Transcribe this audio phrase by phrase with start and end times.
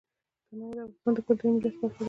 [0.49, 1.97] تنوع د افغانستان د کلتوري میراث برخه ده.